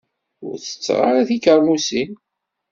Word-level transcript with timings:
Ur 0.47 0.55
tetteɣ 0.59 0.99
ara 1.09 1.27
tikermusin. 1.29 2.11